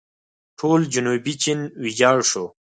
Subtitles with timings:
[0.59, 2.45] ټول جنوبي چین ویجاړ شو.